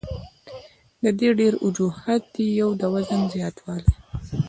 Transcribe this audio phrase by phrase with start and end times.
[1.03, 3.91] د دې ډېر وجوهات دي يو د وزن زياتوالے،